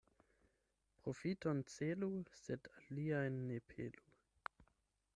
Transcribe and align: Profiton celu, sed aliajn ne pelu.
Profiton 1.03 1.61
celu, 1.75 2.09
sed 2.41 2.73
aliajn 2.81 3.41
ne 3.53 3.63
pelu. 3.75 4.09